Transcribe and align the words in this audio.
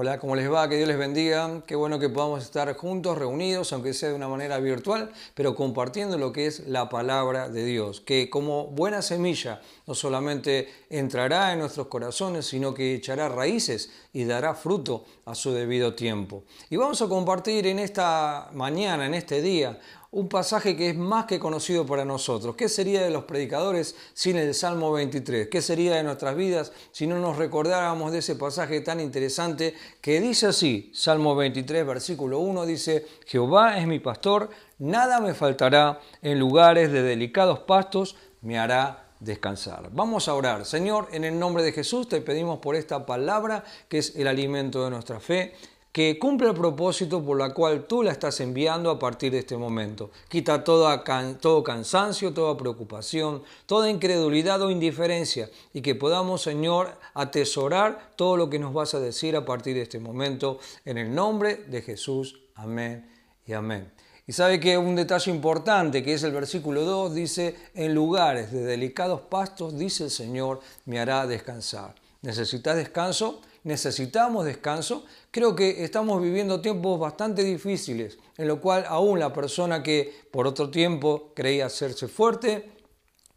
Hola, 0.00 0.20
¿cómo 0.20 0.36
les 0.36 0.48
va? 0.48 0.68
Que 0.68 0.76
Dios 0.76 0.86
les 0.86 0.96
bendiga. 0.96 1.60
Qué 1.66 1.74
bueno 1.74 1.98
que 1.98 2.08
podamos 2.08 2.44
estar 2.44 2.72
juntos, 2.76 3.18
reunidos, 3.18 3.72
aunque 3.72 3.92
sea 3.92 4.10
de 4.10 4.14
una 4.14 4.28
manera 4.28 4.60
virtual, 4.60 5.10
pero 5.34 5.56
compartiendo 5.56 6.16
lo 6.18 6.32
que 6.32 6.46
es 6.46 6.68
la 6.68 6.88
palabra 6.88 7.48
de 7.48 7.64
Dios, 7.64 8.00
que 8.00 8.30
como 8.30 8.68
buena 8.68 9.02
semilla 9.02 9.60
no 9.88 9.94
solamente 9.94 10.68
entrará 10.90 11.54
en 11.54 11.60
nuestros 11.60 11.86
corazones, 11.86 12.44
sino 12.44 12.74
que 12.74 12.94
echará 12.94 13.30
raíces 13.30 13.90
y 14.12 14.26
dará 14.26 14.54
fruto 14.54 15.06
a 15.24 15.34
su 15.34 15.50
debido 15.50 15.94
tiempo. 15.94 16.44
Y 16.68 16.76
vamos 16.76 17.00
a 17.00 17.08
compartir 17.08 17.66
en 17.66 17.78
esta 17.78 18.50
mañana, 18.52 19.06
en 19.06 19.14
este 19.14 19.40
día, 19.40 19.80
un 20.10 20.28
pasaje 20.28 20.76
que 20.76 20.90
es 20.90 20.96
más 20.96 21.24
que 21.24 21.38
conocido 21.38 21.86
para 21.86 22.04
nosotros. 22.04 22.54
¿Qué 22.54 22.68
sería 22.68 23.02
de 23.02 23.08
los 23.08 23.24
predicadores 23.24 23.96
sin 24.12 24.36
el 24.36 24.52
Salmo 24.52 24.92
23? 24.92 25.48
¿Qué 25.48 25.62
sería 25.62 25.94
de 25.94 26.02
nuestras 26.02 26.36
vidas 26.36 26.70
si 26.92 27.06
no 27.06 27.18
nos 27.18 27.38
recordáramos 27.38 28.12
de 28.12 28.18
ese 28.18 28.36
pasaje 28.36 28.82
tan 28.82 29.00
interesante 29.00 29.72
que 30.02 30.20
dice 30.20 30.48
así, 30.48 30.92
Salmo 30.94 31.34
23, 31.34 31.86
versículo 31.86 32.40
1, 32.40 32.66
dice, 32.66 33.06
Jehová 33.24 33.78
es 33.78 33.86
mi 33.86 34.00
pastor, 34.00 34.50
nada 34.78 35.20
me 35.20 35.32
faltará, 35.32 36.00
en 36.20 36.38
lugares 36.38 36.92
de 36.92 37.00
delicados 37.00 37.60
pastos 37.60 38.16
me 38.42 38.58
hará 38.58 39.07
descansar. 39.20 39.90
Vamos 39.92 40.28
a 40.28 40.34
orar. 40.34 40.64
Señor, 40.64 41.08
en 41.12 41.24
el 41.24 41.38
nombre 41.38 41.62
de 41.62 41.72
Jesús 41.72 42.08
te 42.08 42.20
pedimos 42.20 42.58
por 42.58 42.76
esta 42.76 43.06
palabra 43.06 43.64
que 43.88 43.98
es 43.98 44.16
el 44.16 44.28
alimento 44.28 44.84
de 44.84 44.90
nuestra 44.90 45.20
fe 45.20 45.54
que 45.92 46.18
cumple 46.18 46.48
el 46.48 46.54
propósito 46.54 47.24
por 47.24 47.38
la 47.38 47.52
cual 47.52 47.86
tú 47.86 48.02
la 48.02 48.12
estás 48.12 48.40
enviando 48.40 48.90
a 48.90 48.98
partir 48.98 49.32
de 49.32 49.38
este 49.38 49.56
momento. 49.56 50.10
Quita 50.28 50.62
toda, 50.62 51.02
todo 51.40 51.64
cansancio, 51.64 52.32
toda 52.32 52.56
preocupación, 52.56 53.42
toda 53.66 53.90
incredulidad 53.90 54.62
o 54.62 54.70
indiferencia 54.70 55.50
y 55.72 55.80
que 55.80 55.94
podamos, 55.94 56.42
Señor, 56.42 56.96
atesorar 57.14 58.12
todo 58.16 58.36
lo 58.36 58.48
que 58.50 58.58
nos 58.58 58.72
vas 58.72 58.94
a 58.94 59.00
decir 59.00 59.34
a 59.34 59.44
partir 59.44 59.74
de 59.74 59.82
este 59.82 59.98
momento. 59.98 60.60
En 60.84 60.98
el 60.98 61.12
nombre 61.12 61.56
de 61.56 61.82
Jesús. 61.82 62.42
Amén 62.54 63.10
y 63.46 63.54
amén. 63.54 63.90
Y 64.28 64.32
sabe 64.32 64.60
que 64.60 64.78
un 64.78 64.94
detalle 64.94 65.32
importante, 65.32 66.04
que 66.04 66.14
es 66.14 66.22
el 66.22 66.30
versículo 66.30 66.84
2, 66.84 67.14
dice, 67.14 67.56
en 67.74 67.94
lugares 67.94 68.52
de 68.52 68.62
delicados 68.62 69.22
pastos, 69.22 69.76
dice 69.76 70.04
el 70.04 70.10
Señor, 70.10 70.60
me 70.84 71.00
hará 71.00 71.26
descansar. 71.26 71.96
¿Necesitas 72.22 72.76
descanso? 72.76 73.40
necesitamos 73.64 74.46
descanso, 74.46 75.04
creo 75.30 75.54
que 75.54 75.84
estamos 75.84 76.22
viviendo 76.22 76.60
tiempos 76.60 76.98
bastante 76.98 77.44
difíciles, 77.44 78.18
en 78.36 78.48
lo 78.48 78.60
cual 78.60 78.84
aún 78.88 79.18
la 79.18 79.32
persona 79.32 79.82
que 79.82 80.12
por 80.30 80.46
otro 80.46 80.70
tiempo 80.70 81.32
creía 81.34 81.66
hacerse 81.66 82.08
fuerte, 82.08 82.70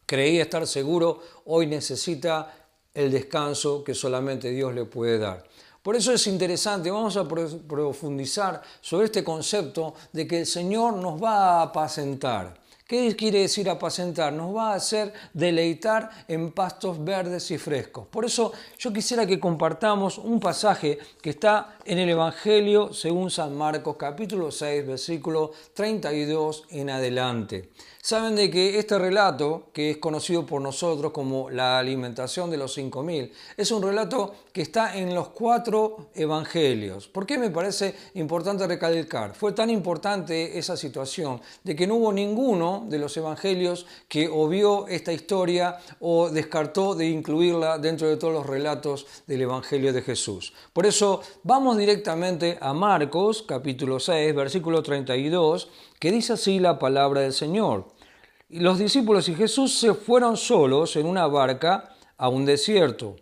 creía 0.06 0.44
estar 0.44 0.66
seguro, 0.68 1.20
hoy 1.46 1.68
necesita 1.68 2.70
el 2.94 3.12
descanso 3.12 3.84
que 3.84 3.94
solamente 3.94 4.52
Dios 4.52 4.74
le 4.74 4.86
puede 4.86 5.18
dar. 5.18 5.44
Por 5.82 5.96
eso 5.96 6.14
es 6.14 6.28
interesante, 6.28 6.92
vamos 6.92 7.18
a 7.18 7.28
profundizar 7.28 8.62
sobre 8.82 9.06
este 9.06 9.24
concepto 9.24 9.96
de 10.14 10.28
que 10.28 10.42
el 10.42 10.46
Señor 10.46 10.94
nos 10.98 11.22
va 11.22 11.60
a 11.60 11.62
apacentar. 11.64 12.62
¿Qué 12.92 13.16
quiere 13.16 13.40
decir 13.40 13.70
apacentar? 13.70 14.34
Nos 14.34 14.54
va 14.54 14.74
a 14.74 14.76
hacer 14.76 15.14
deleitar 15.34 16.10
en 16.28 16.52
pastos 16.52 17.04
verdes 17.04 17.50
y 17.50 17.58
frescos. 17.58 18.06
Por 18.08 18.26
eso 18.26 18.52
yo 18.78 18.92
quisiera 18.92 19.26
que 19.26 19.40
compartamos 19.40 20.18
un 20.18 20.42
pasaje 20.42 21.00
que 21.22 21.30
está 21.30 21.78
en 21.86 22.00
el 22.00 22.10
Evangelio 22.10 22.94
según 22.94 23.32
San 23.32 23.56
Marcos 23.56 23.96
capítulo 23.98 24.52
6 24.52 24.86
versículo 24.86 25.52
32 25.74 26.66
en 26.70 26.90
adelante. 26.90 27.70
Saben 28.04 28.36
de 28.36 28.50
que 28.50 28.80
este 28.80 28.98
relato, 28.98 29.70
que 29.74 29.92
es 29.92 29.98
conocido 29.98 30.44
por 30.44 30.60
nosotros 30.60 31.12
como 31.12 31.52
la 31.52 31.78
alimentación 31.78 32.50
de 32.50 32.58
los 32.58 32.74
5000, 32.74 33.32
es 33.56 33.70
un 33.70 33.84
relato 33.84 34.34
que 34.52 34.64
está 34.64 34.98
en 34.98 35.14
los 35.14 35.30
cuatro 35.30 36.10
evangelios. 36.16 37.08
¿Por 37.08 37.28
qué 37.28 37.38
me 37.38 37.52
parece 37.52 37.94
importante 38.16 38.66
recalcar? 38.66 39.36
Fue 39.36 39.52
tan 39.52 39.70
importante 39.70 40.58
esa 40.58 40.76
situación 40.76 41.42
de 41.64 41.76
que 41.76 41.86
no 41.86 41.96
hubo 41.96 42.12
ninguno 42.12 42.88
de 42.90 42.98
los 42.98 43.16
evangelios 43.18 43.86
que 44.08 44.28
obvió 44.28 44.88
esta 44.88 45.14
historia 45.14 45.78
o 46.00 46.32
descartó 46.32 46.96
de 46.96 47.08
incluirla 47.08 47.78
dentro 47.78 48.10
de 48.10 48.18
todos 48.18 48.34
los 48.34 48.48
relatos 48.48 49.06
del 49.28 49.44
evangelio 49.44 49.94
de 49.94 50.02
Jesús. 50.02 50.54
Por 50.74 50.88
eso 50.88 51.22
vamos 51.44 51.78
directamente 51.78 52.58
a 52.60 52.74
Marcos 52.74 53.44
capítulo 53.48 54.00
6, 54.00 54.34
versículo 54.34 54.82
32 54.82 55.70
que 56.02 56.12
dice 56.12 56.34
así 56.34 56.60
la 56.60 56.80
palabra 56.80 57.22
del 57.22 57.32
Señor. 57.32 57.86
Los 58.50 58.80
discípulos 58.80 59.30
y 59.30 59.36
Jesús 59.36 59.78
se 59.78 59.94
fueron 59.94 60.36
solos 60.36 60.96
en 60.96 61.06
una 61.06 61.28
barca 61.28 61.96
a 62.18 62.28
un 62.28 62.44
desierto, 62.44 63.18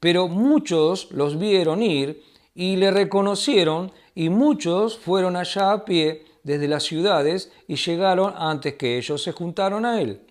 pero 0.00 0.28
muchos 0.28 1.10
los 1.10 1.38
vieron 1.38 1.82
ir 1.82 2.22
y 2.54 2.76
le 2.76 2.90
reconocieron 2.90 3.92
y 4.14 4.30
muchos 4.30 4.96
fueron 4.96 5.36
allá 5.36 5.72
a 5.72 5.84
pie 5.84 6.24
desde 6.42 6.68
las 6.68 6.84
ciudades 6.84 7.52
y 7.68 7.76
llegaron 7.76 8.32
antes 8.34 8.76
que 8.76 8.96
ellos 8.96 9.22
se 9.22 9.32
juntaron 9.32 9.84
a 9.84 10.00
él. 10.00 10.22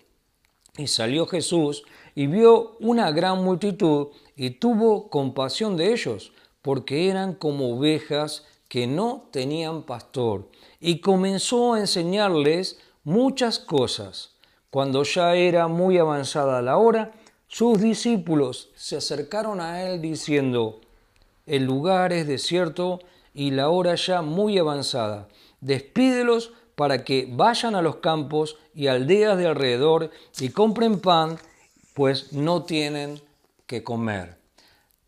Y 0.76 0.88
salió 0.88 1.26
Jesús 1.26 1.84
y 2.16 2.26
vio 2.26 2.76
una 2.80 3.12
gran 3.12 3.44
multitud 3.44 4.08
y 4.34 4.50
tuvo 4.50 5.08
compasión 5.08 5.76
de 5.76 5.92
ellos, 5.92 6.32
porque 6.62 7.08
eran 7.08 7.34
como 7.34 7.76
ovejas 7.76 8.44
que 8.68 8.88
no 8.88 9.28
tenían 9.30 9.84
pastor 9.84 10.48
y 10.84 10.98
comenzó 10.98 11.74
a 11.74 11.78
enseñarles 11.78 12.76
muchas 13.04 13.60
cosas. 13.60 14.32
Cuando 14.68 15.04
ya 15.04 15.36
era 15.36 15.68
muy 15.68 15.96
avanzada 15.96 16.60
la 16.60 16.76
hora, 16.76 17.12
sus 17.46 17.80
discípulos 17.80 18.70
se 18.74 18.96
acercaron 18.96 19.60
a 19.60 19.84
él 19.84 20.02
diciendo, 20.02 20.80
el 21.46 21.64
lugar 21.64 22.12
es 22.12 22.26
desierto 22.26 22.98
y 23.32 23.52
la 23.52 23.68
hora 23.68 23.94
ya 23.94 24.22
muy 24.22 24.58
avanzada. 24.58 25.28
Despídelos 25.60 26.52
para 26.74 27.04
que 27.04 27.28
vayan 27.30 27.76
a 27.76 27.82
los 27.82 27.96
campos 27.96 28.56
y 28.74 28.88
aldeas 28.88 29.38
de 29.38 29.46
alrededor 29.46 30.10
y 30.40 30.48
compren 30.48 30.98
pan, 30.98 31.38
pues 31.94 32.32
no 32.32 32.64
tienen 32.64 33.20
que 33.66 33.84
comer. 33.84 34.42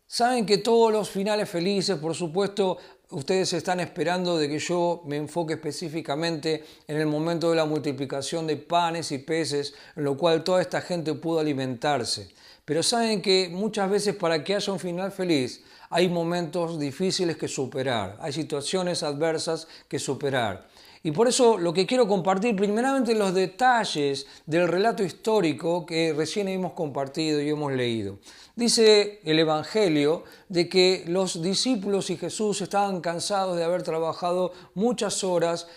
Saben 0.07 0.45
que 0.45 0.59
todos 0.59 0.93
los 0.93 1.09
finales 1.09 1.49
felices, 1.49 1.97
por 1.97 2.15
supuesto, 2.15 2.77
ustedes 3.15 3.53
están 3.53 3.79
esperando 3.79 4.37
de 4.37 4.49
que 4.49 4.59
yo 4.59 5.01
me 5.05 5.15
enfoque 5.15 5.53
específicamente 5.53 6.65
en 6.85 6.97
el 6.97 7.07
momento 7.07 7.49
de 7.49 7.55
la 7.55 7.63
multiplicación 7.63 8.45
de 8.45 8.57
panes 8.57 9.11
y 9.13 9.19
peces, 9.19 9.73
en 9.95 10.03
lo 10.03 10.17
cual 10.17 10.43
toda 10.43 10.61
esta 10.61 10.81
gente 10.81 11.13
pudo 11.13 11.39
alimentarse. 11.39 12.29
Pero 12.65 12.83
saben 12.83 13.21
que 13.21 13.47
muchas 13.49 13.89
veces 13.89 14.15
para 14.15 14.43
que 14.43 14.55
haya 14.55 14.73
un 14.73 14.79
final 14.79 15.13
feliz 15.13 15.63
hay 15.89 16.09
momentos 16.09 16.77
difíciles 16.77 17.37
que 17.37 17.47
superar, 17.47 18.17
hay 18.19 18.33
situaciones 18.33 19.01
adversas 19.01 19.67
que 19.87 19.97
superar. 19.97 20.67
Y 21.05 21.11
por 21.11 21.27
eso 21.27 21.59
lo 21.59 21.71
que 21.71 21.85
quiero 21.85 22.07
compartir 22.07 22.55
primeramente 22.55 23.13
los 23.13 23.31
detalles 23.31 24.25
del 24.47 24.67
relato 24.67 25.03
histórico 25.03 25.85
que 25.85 26.15
recién 26.17 26.47
hemos 26.47 26.73
compartido 26.73 27.39
y 27.39 27.49
hemos 27.49 27.71
leído. 27.73 28.17
Dice 28.55 29.19
el 29.23 29.37
Evangelio 29.37 30.23
de 30.49 30.67
que 30.67 31.03
los 31.05 31.43
discípulos 31.43 32.09
y 32.09 32.17
Jesús 32.17 32.59
estaban 32.61 33.01
cansados 33.01 33.55
de 33.55 33.63
haber 33.63 33.83
trabajado 33.83 34.51
muchas 34.73 35.23
horas 35.23 35.67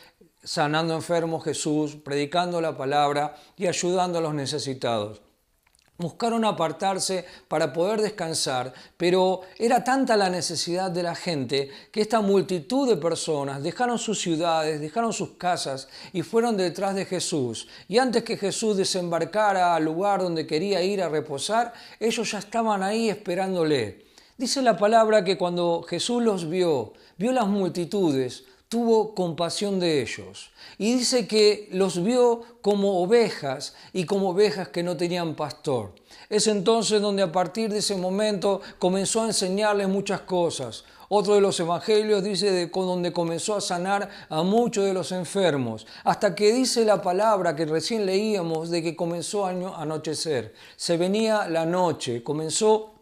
sanando 0.43 0.94
enfermos 0.94 1.45
Jesús, 1.45 1.97
predicando 1.97 2.62
la 2.62 2.78
palabra 2.78 3.37
y 3.59 3.66
ayudando 3.66 4.21
a 4.21 4.22
los 4.22 4.33
necesitados. 4.33 5.21
Buscaron 5.98 6.44
apartarse 6.44 7.25
para 7.48 7.72
poder 7.72 8.00
descansar, 8.00 8.72
pero 8.97 9.41
era 9.59 9.82
tanta 9.82 10.16
la 10.16 10.31
necesidad 10.31 10.92
de 10.92 11.03
la 11.03 11.16
gente 11.16 11.70
que 11.91 12.00
esta 12.00 12.20
multitud 12.20 12.88
de 12.88 12.97
personas 12.97 13.64
dejaron 13.64 13.98
sus 13.98 14.20
ciudades, 14.20 14.81
dejaron 14.81 15.12
sus 15.12 15.31
casas 15.31 15.88
y 16.12 16.22
fueron 16.22 16.56
detrás 16.56 16.94
de 16.94 17.04
Jesús. 17.04 17.66
Y 17.88 17.98
antes 17.98 18.22
que 18.22 18.36
Jesús 18.36 18.76
desembarcara 18.76 19.75
al 19.75 19.84
lugar 19.86 20.22
donde 20.22 20.47
quería 20.47 20.81
ir 20.82 21.03
a 21.03 21.09
reposar, 21.09 21.72
ellos 21.98 22.30
ya 22.30 22.39
estaban 22.39 22.84
ahí 22.84 23.10
esperándole. 23.10 24.06
Dice 24.36 24.62
la 24.62 24.77
palabra 24.77 25.24
que 25.24 25.36
cuando 25.36 25.83
Jesús 25.83 26.22
los 26.22 26.48
vio, 26.48 26.92
vio 27.16 27.33
las 27.33 27.48
multitudes, 27.48 28.44
tuvo 28.68 29.15
compasión 29.15 29.80
de 29.80 30.03
ellos. 30.03 30.50
Y 30.76 30.94
dice 30.94 31.26
que 31.26 31.68
los 31.72 32.03
vio 32.03 32.42
como 32.60 33.03
ovejas 33.03 33.74
y 33.92 34.04
como 34.04 34.30
ovejas 34.30 34.68
que 34.68 34.82
no 34.82 34.97
tenían 34.97 35.34
pastor. 35.34 35.92
Es 36.28 36.47
entonces 36.47 37.00
donde 37.00 37.22
a 37.22 37.32
partir 37.32 37.70
de 37.72 37.78
ese 37.78 37.97
momento 37.97 38.60
comenzó 38.78 39.22
a 39.22 39.26
enseñarles 39.26 39.88
muchas 39.88 40.20
cosas. 40.20 40.84
Otro 41.10 41.34
de 41.34 41.41
los 41.41 41.59
evangelios 41.59 42.22
dice 42.22 42.50
de 42.50 42.66
donde 42.66 43.15
comenzó 43.15 43.56
a 43.56 43.62
sanar 43.62 44.10
a 44.28 44.42
muchos 44.42 44.84
de 44.84 44.92
los 44.92 45.10
enfermos, 45.12 45.86
hasta 46.04 46.34
que 46.34 46.53
dice 46.53 46.84
la 46.84 47.00
palabra 47.00 47.56
que 47.56 47.65
recién 47.65 48.04
leíamos 48.04 48.68
de 48.68 48.82
que 48.82 48.94
comenzó 48.94 49.47
a 49.47 49.50
anochecer. 49.50 50.53
Se 50.76 50.98
venía 50.98 51.48
la 51.48 51.65
noche, 51.65 52.22
comenzó 52.22 52.97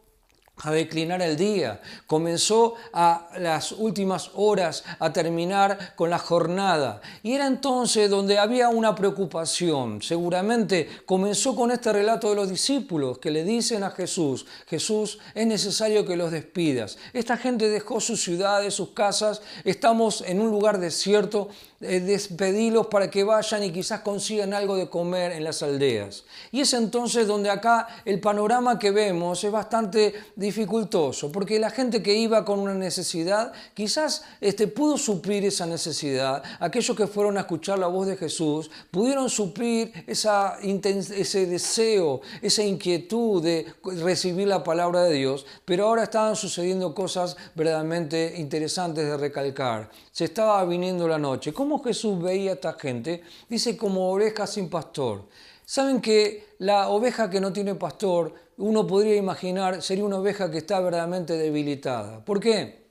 a 0.62 0.70
declinar 0.72 1.20
el 1.20 1.36
día, 1.36 1.82
comenzó 2.06 2.74
a 2.92 3.28
las 3.38 3.72
últimas 3.72 4.30
horas 4.34 4.84
a 4.98 5.12
terminar 5.12 5.94
con 5.96 6.08
la 6.08 6.18
jornada. 6.18 7.02
Y 7.22 7.32
era 7.32 7.46
entonces 7.46 8.08
donde 8.08 8.38
había 8.38 8.70
una 8.70 8.94
preocupación. 8.94 10.00
Seguramente 10.00 10.88
comenzó 11.04 11.54
con 11.54 11.70
este 11.70 11.92
relato 11.92 12.30
de 12.30 12.36
los 12.36 12.48
discípulos 12.48 13.18
que 13.18 13.30
le 13.30 13.44
dicen 13.44 13.84
a 13.84 13.90
Jesús, 13.90 14.46
Jesús, 14.66 15.18
es 15.34 15.46
necesario 15.46 16.06
que 16.06 16.16
los 16.16 16.30
despidas. 16.30 16.96
Esta 17.12 17.36
gente 17.36 17.68
dejó 17.68 18.00
sus 18.00 18.22
ciudades, 18.22 18.74
sus 18.74 18.90
casas, 18.90 19.42
estamos 19.64 20.22
en 20.22 20.40
un 20.40 20.50
lugar 20.50 20.80
desierto, 20.80 21.48
despedilos 21.80 22.86
para 22.86 23.10
que 23.10 23.24
vayan 23.24 23.62
y 23.62 23.72
quizás 23.72 24.00
consigan 24.00 24.54
algo 24.54 24.76
de 24.76 24.88
comer 24.88 25.32
en 25.32 25.44
las 25.44 25.62
aldeas. 25.62 26.24
Y 26.50 26.60
es 26.60 26.72
entonces 26.72 27.26
donde 27.26 27.50
acá 27.50 27.86
el 28.04 28.20
panorama 28.20 28.78
que 28.78 28.90
vemos 28.90 29.42
es 29.44 29.52
bastante 29.52 30.14
dificultoso, 30.36 31.30
porque 31.30 31.58
la 31.58 31.70
gente 31.70 32.02
que 32.02 32.14
iba 32.14 32.44
con 32.44 32.60
una 32.60 32.74
necesidad 32.74 33.52
quizás 33.74 34.24
este, 34.40 34.68
pudo 34.68 34.96
suplir 34.96 35.44
esa 35.44 35.66
necesidad. 35.66 36.42
Aquellos 36.60 36.96
que 36.96 37.06
fueron 37.06 37.36
a 37.36 37.40
escuchar 37.40 37.78
la 37.78 37.88
voz 37.88 38.06
de 38.06 38.16
Jesús 38.16 38.70
pudieron 38.90 39.28
suplir 39.28 39.92
esa, 40.06 40.58
ese 40.62 41.46
deseo, 41.46 42.20
esa 42.40 42.62
inquietud 42.62 43.42
de 43.42 43.66
recibir 44.02 44.48
la 44.48 44.64
palabra 44.64 45.02
de 45.02 45.14
Dios, 45.14 45.44
pero 45.64 45.86
ahora 45.86 46.04
estaban 46.04 46.36
sucediendo 46.36 46.94
cosas 46.94 47.36
verdaderamente 47.54 48.34
interesantes 48.38 49.04
de 49.04 49.16
recalcar. 49.16 49.90
Se 50.12 50.24
estaba 50.24 50.64
viniendo 50.64 51.06
la 51.06 51.18
noche. 51.18 51.52
¿Cómo 51.52 51.65
Jesús 51.82 52.22
veía 52.22 52.52
a 52.52 52.54
esta 52.54 52.72
gente? 52.74 53.22
Dice 53.48 53.76
como 53.76 54.10
oveja 54.12 54.46
sin 54.46 54.70
pastor. 54.70 55.24
Saben 55.64 56.00
que 56.00 56.54
la 56.58 56.88
oveja 56.88 57.28
que 57.28 57.40
no 57.40 57.52
tiene 57.52 57.74
pastor, 57.74 58.32
uno 58.58 58.86
podría 58.86 59.16
imaginar, 59.16 59.82
sería 59.82 60.04
una 60.04 60.18
oveja 60.18 60.50
que 60.50 60.58
está 60.58 60.78
verdaderamente 60.80 61.36
debilitada. 61.36 62.24
¿Por 62.24 62.38
qué? 62.38 62.86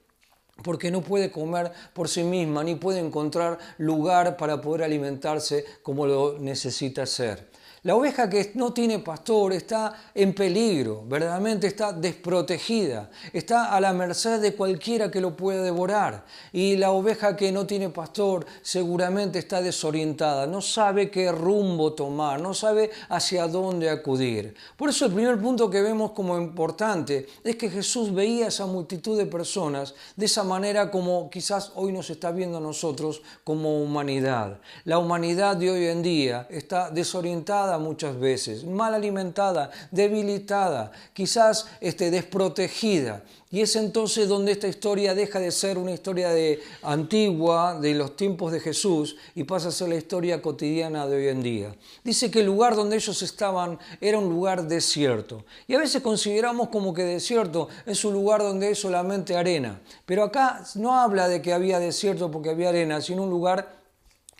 Porque 0.63 0.91
no 0.91 1.01
puede 1.01 1.31
comer 1.31 1.71
por 1.93 2.09
sí 2.09 2.23
misma, 2.23 2.63
ni 2.63 2.75
puede 2.75 2.99
encontrar 2.99 3.57
lugar 3.77 4.35
para 4.35 4.59
poder 4.61 4.83
alimentarse 4.83 5.65
como 5.81 6.05
lo 6.05 6.37
necesita 6.37 7.03
hacer. 7.03 7.49
La 7.85 7.95
oveja 7.95 8.27
que 8.27 8.49
no 8.55 8.73
tiene 8.73 8.97
pastor 8.97 9.53
está 9.53 9.93
en 10.15 10.33
peligro, 10.33 11.03
verdaderamente 11.05 11.67
está 11.67 11.93
desprotegida, 11.93 13.11
está 13.31 13.75
a 13.75 13.79
la 13.79 13.93
merced 13.93 14.41
de 14.41 14.55
cualquiera 14.55 15.11
que 15.11 15.21
lo 15.21 15.37
pueda 15.37 15.61
devorar. 15.61 16.25
Y 16.51 16.77
la 16.77 16.89
oveja 16.89 17.35
que 17.35 17.51
no 17.51 17.67
tiene 17.67 17.89
pastor 17.89 18.47
seguramente 18.63 19.37
está 19.37 19.61
desorientada, 19.61 20.47
no 20.47 20.61
sabe 20.61 21.11
qué 21.11 21.31
rumbo 21.31 21.93
tomar, 21.93 22.41
no 22.41 22.55
sabe 22.55 22.89
hacia 23.07 23.47
dónde 23.47 23.91
acudir. 23.91 24.55
Por 24.75 24.89
eso 24.89 25.05
el 25.05 25.13
primer 25.13 25.39
punto 25.39 25.69
que 25.69 25.83
vemos 25.83 26.09
como 26.13 26.39
importante 26.39 27.27
es 27.43 27.55
que 27.55 27.69
Jesús 27.69 28.11
veía 28.11 28.45
a 28.45 28.47
esa 28.47 28.65
multitud 28.65 29.15
de 29.15 29.27
personas 29.27 29.93
de 30.15 30.25
esa 30.25 30.43
manera 30.43 30.89
como 30.89 31.29
quizás 31.29 31.71
hoy 31.75 31.91
nos 31.91 32.09
está 32.09 32.31
viendo 32.31 32.57
a 32.57 32.61
nosotros 32.61 33.21
como 33.43 33.79
humanidad. 33.83 34.57
La 34.85 34.97
humanidad 34.97 35.55
de 35.55 35.69
hoy 35.69 35.85
en 35.85 36.01
día 36.01 36.47
está 36.49 36.89
desorientada 36.89 37.74
muchas 37.77 38.19
veces, 38.19 38.63
mal 38.63 38.93
alimentada, 38.93 39.71
debilitada, 39.91 40.91
quizás 41.13 41.67
este, 41.81 42.11
desprotegida. 42.11 43.23
Y 43.51 43.61
es 43.61 43.75
entonces 43.77 44.27
donde 44.27 44.51
esta 44.51 44.67
historia 44.67 45.15
deja 45.15 45.39
de 45.39 45.51
ser 45.51 45.77
una 45.77 45.93
historia 45.93 46.29
de, 46.29 46.61
antigua, 46.81 47.79
de 47.79 47.93
los 47.93 48.17
tiempos 48.17 48.51
de 48.51 48.59
Jesús, 48.59 49.15
y 49.33 49.45
pasa 49.45 49.69
a 49.69 49.71
ser 49.71 49.87
la 49.87 49.95
historia 49.95 50.41
cotidiana 50.41 51.07
de 51.07 51.15
hoy 51.15 51.27
en 51.29 51.41
día. 51.41 51.75
Dice 52.03 52.29
que 52.29 52.41
el 52.41 52.47
lugar 52.47 52.75
donde 52.75 52.97
ellos 52.97 53.21
estaban 53.21 53.79
era 54.01 54.17
un 54.17 54.27
lugar 54.27 54.67
desierto. 54.67 55.45
Y 55.67 55.75
a 55.75 55.79
veces 55.79 56.01
consideramos 56.01 56.67
como 56.69 56.93
que 56.93 57.03
desierto 57.03 57.69
es 57.85 58.03
un 58.03 58.13
lugar 58.13 58.41
donde 58.41 58.71
es 58.71 58.79
solamente 58.79 59.37
arena. 59.37 59.79
Pero 60.05 60.23
acá 60.23 60.63
no 60.75 60.99
habla 60.99 61.29
de 61.29 61.41
que 61.41 61.53
había 61.53 61.79
desierto 61.79 62.29
porque 62.31 62.49
había 62.49 62.69
arena, 62.69 62.99
sino 62.99 63.23
un 63.23 63.29
lugar 63.29 63.84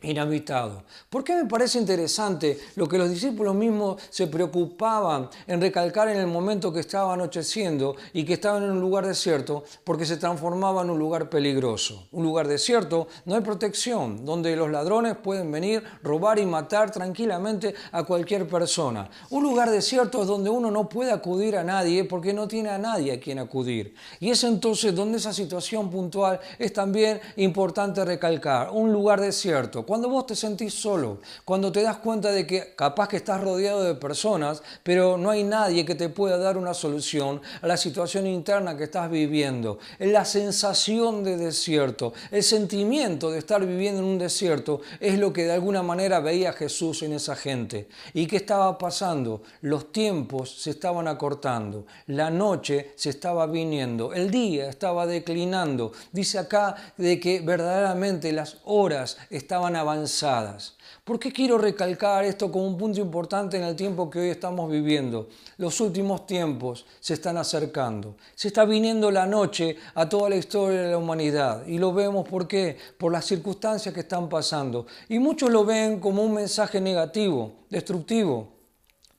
inhabitado. 0.01 0.83
¿Por 1.09 1.24
qué 1.24 1.36
me 1.36 1.45
parece 1.45 1.80
interesante 1.80 2.59
lo 2.75 2.88
que 2.88 2.97
los 2.97 3.09
discípulos 3.09 3.56
mismos 3.56 4.01
se 4.09 4.27
preocupaban 4.27 5.30
en 5.47 5.62
recalcar 5.62 6.09
en 6.09 6.18
el 6.18 6.27
momento 6.27 6.71
que 6.71 6.81
estaba 6.81 7.13
anocheciendo 7.13 7.95
y 8.13 8.25
que 8.25 8.33
estaban 8.33 8.63
en 8.63 8.71
un 8.71 8.81
lugar 8.81 9.06
desierto? 9.06 9.63
Porque 9.83 10.06
se 10.06 10.18
transformaba 10.18 10.81
en 10.81 10.89
un 10.89 11.00
lugar 11.00 11.30
peligroso. 11.30 12.07
Un 12.12 12.24
lugar 12.24 12.47
desierto, 12.47 13.07
no 13.25 13.36
hay 13.36 13.42
protección, 13.42 14.25
donde 14.25 14.56
los 14.56 14.69
ladrones 14.69 15.15
pueden 15.18 15.51
venir, 15.51 15.83
robar 16.03 16.39
y 16.39 16.45
matar 16.45 16.92
tranquilamente 16.92 17.74
a 17.92 18.03
cualquier 18.03 18.47
persona. 18.47 19.09
Un 19.30 19.44
lugar 19.44 19.69
desierto 19.71 20.21
es 20.21 20.27
donde 20.27 20.50
uno 20.50 20.71
no 20.71 20.89
puede 20.89 21.12
acudir 21.12 21.56
a 21.56 21.63
nadie 21.63 22.03
porque 22.03 22.33
no 22.33 22.47
tiene 22.47 22.69
a 22.69 22.77
nadie 22.77 23.13
a 23.13 23.19
quien 23.19 23.39
acudir. 23.39 23.95
Y 24.19 24.30
es 24.30 24.44
entonces 24.44 24.94
donde 24.94 25.18
esa 25.18 25.33
situación 25.33 25.89
puntual 25.89 26.39
es 26.59 26.74
también 26.74 27.21
importante 27.38 28.03
recalcar. 28.03 28.69
Un 28.71 28.92
lugar 28.92 29.21
desierto 29.21 29.84
cuando 29.85 30.09
vos 30.09 30.27
te 30.27 30.35
sentís 30.35 30.73
solo, 30.73 31.19
cuando 31.43 31.71
te 31.71 31.81
das 31.81 31.97
cuenta 31.97 32.31
de 32.31 32.45
que 32.45 32.73
capaz 32.75 33.07
que 33.07 33.17
estás 33.17 33.41
rodeado 33.41 33.83
de 33.83 33.95
personas, 33.95 34.61
pero 34.83 35.17
no 35.17 35.29
hay 35.29 35.43
nadie 35.43 35.85
que 35.85 35.95
te 35.95 36.09
pueda 36.09 36.37
dar 36.37 36.57
una 36.57 36.73
solución 36.73 37.41
a 37.61 37.67
la 37.67 37.77
situación 37.77 38.27
interna 38.27 38.77
que 38.77 38.85
estás 38.85 39.09
viviendo. 39.09 39.79
La 39.99 40.25
sensación 40.25 41.23
de 41.23 41.37
desierto, 41.37 42.13
el 42.31 42.43
sentimiento 42.43 43.31
de 43.31 43.39
estar 43.39 43.65
viviendo 43.65 44.01
en 44.01 44.07
un 44.07 44.17
desierto 44.17 44.81
es 44.99 45.17
lo 45.19 45.31
que 45.33 45.45
de 45.45 45.53
alguna 45.53 45.83
manera 45.83 46.19
veía 46.19 46.53
Jesús 46.53 47.03
en 47.03 47.13
esa 47.13 47.35
gente. 47.35 47.87
¿Y 48.13 48.27
qué 48.27 48.37
estaba 48.37 48.77
pasando? 48.77 49.41
Los 49.61 49.91
tiempos 49.91 50.61
se 50.61 50.71
estaban 50.71 51.07
acortando, 51.07 51.85
la 52.07 52.29
noche 52.29 52.91
se 52.95 53.09
estaba 53.09 53.45
viniendo, 53.47 54.13
el 54.13 54.31
día 54.31 54.69
estaba 54.69 55.05
declinando. 55.05 55.91
Dice 56.11 56.39
acá 56.39 56.75
de 56.97 57.19
que 57.19 57.41
verdaderamente 57.41 58.31
las 58.31 58.57
horas 58.65 59.17
estaban 59.29 59.75
avanzadas. 59.75 60.75
¿Por 61.04 61.19
qué 61.19 61.31
quiero 61.31 61.57
recalcar 61.57 62.25
esto 62.25 62.51
como 62.51 62.66
un 62.66 62.77
punto 62.77 63.00
importante 63.00 63.57
en 63.57 63.63
el 63.63 63.75
tiempo 63.75 64.10
que 64.10 64.19
hoy 64.19 64.30
estamos 64.30 64.72
viviendo? 64.72 65.27
Los 65.57 65.80
últimos 65.80 66.25
tiempos 66.25 66.86
se 67.00 67.13
están 67.13 67.38
acercando. 67.38 68.16
Se 68.33 68.48
está 68.48 68.66
viniendo 68.66 69.12
la 69.12 69.27
noche 69.27 69.77
a 69.94 70.10
toda 70.10 70.30
la 70.30 70.38
historia 70.38 70.81
de 70.81 70.92
la 70.92 70.98
humanidad. 70.98 71.68
Y 71.68 71.77
lo 71.77 71.94
vemos 71.94 72.27
por 72.27 72.48
qué? 72.48 72.77
Por 72.98 73.12
las 73.12 73.25
circunstancias 73.25 73.94
que 73.94 74.00
están 74.00 74.30
pasando. 74.30 74.88
Y 75.07 75.19
muchos 75.19 75.51
lo 75.51 75.63
ven 75.63 76.00
como 76.00 76.24
un 76.24 76.33
mensaje 76.33 76.81
negativo, 76.81 77.51
destructivo 77.69 78.55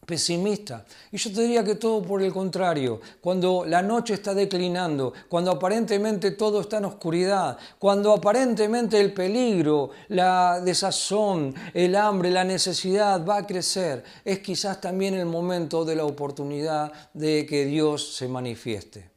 pesimista. 0.07 0.87
Y 1.11 1.19
yo 1.19 1.33
te 1.33 1.43
diría 1.43 1.65
que 1.65 1.75
todo 1.75 2.01
por 2.03 2.23
el 2.23 2.33
contrario, 2.33 3.01
cuando 3.21 3.65
la 3.67 3.83
noche 3.83 4.15
está 4.15 4.33
declinando, 4.33 5.13
cuando 5.29 5.51
aparentemente 5.51 6.31
todo 6.31 6.61
está 6.61 6.79
en 6.79 6.87
oscuridad, 6.87 7.59
cuando 7.79 8.13
aparentemente 8.13 9.01
el 9.01 9.13
peligro, 9.13 9.91
la 10.09 10.61
desazón, 10.61 11.55
el 11.75 11.97
hambre, 11.97 12.31
la 12.31 12.45
necesidad 12.45 13.27
va 13.27 13.39
a 13.39 13.47
crecer, 13.47 14.05
es 14.25 14.39
quizás 14.39 14.81
también 14.81 15.15
el 15.15 15.27
momento 15.27 15.85
de 15.85 15.97
la 15.97 16.05
oportunidad 16.05 16.93
de 17.13 17.45
que 17.45 17.67
Dios 17.67 18.15
se 18.15 18.29
manifieste. 18.29 19.11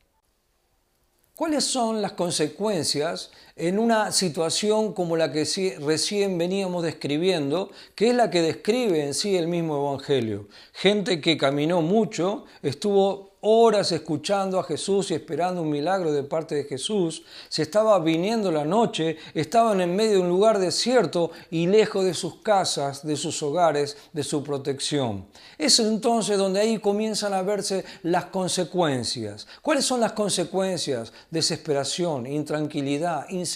¿Cuáles 1.39 1.63
son 1.63 2.01
las 2.01 2.11
consecuencias 2.11 3.31
en 3.59 3.77
una 3.77 4.11
situación 4.11 4.93
como 4.93 5.17
la 5.17 5.31
que 5.31 5.45
recién 5.81 6.37
veníamos 6.37 6.83
describiendo, 6.83 7.71
que 7.93 8.09
es 8.09 8.15
la 8.15 8.29
que 8.29 8.41
describe 8.41 9.03
en 9.05 9.13
sí 9.13 9.35
el 9.35 9.47
mismo 9.47 9.77
Evangelio? 9.77 10.47
Gente 10.73 11.19
que 11.19 11.37
caminó 11.37 11.81
mucho, 11.81 12.45
estuvo 12.63 13.29
horas 13.41 13.91
escuchando 13.93 14.59
a 14.59 14.63
Jesús 14.63 15.11
y 15.11 15.13
esperando 15.13 15.61
un 15.61 15.69
milagro 15.69 16.11
de 16.11 16.23
parte 16.23 16.55
de 16.55 16.63
Jesús, 16.65 17.23
se 17.47 17.61
estaba 17.61 17.97
viniendo 17.99 18.51
la 18.51 18.65
noche, 18.65 19.17
estaban 19.33 19.79
en 19.79 19.95
medio 19.95 20.13
de 20.13 20.19
un 20.19 20.29
lugar 20.29 20.59
desierto 20.59 21.31
y 21.49 21.67
lejos 21.67 22.03
de 22.03 22.13
sus 22.13 22.35
casas, 22.41 23.05
de 23.05 23.15
sus 23.15 23.41
hogares, 23.41 23.97
de 24.11 24.23
su 24.23 24.43
protección. 24.43 25.25
Es 25.57 25.79
entonces 25.79 26.37
donde 26.37 26.59
ahí 26.59 26.79
comienzan 26.79 27.33
a 27.33 27.41
verse 27.41 27.85
las 28.03 28.25
consecuencias. 28.25 29.47
¿Cuáles 29.61 29.85
son 29.85 30.01
las 30.01 30.11
consecuencias? 30.11 31.13
Desesperación, 31.31 32.27
intranquilidad, 32.27 33.29
inseguridad 33.29 33.48